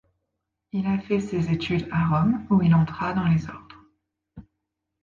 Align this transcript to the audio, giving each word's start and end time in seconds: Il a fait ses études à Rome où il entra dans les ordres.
Il 0.71 0.87
a 0.87 0.97
fait 0.97 1.19
ses 1.19 1.51
études 1.51 1.87
à 1.91 2.07
Rome 2.07 2.43
où 2.49 2.59
il 2.63 2.73
entra 2.73 3.13
dans 3.13 3.27
les 3.27 3.47
ordres. 3.47 3.83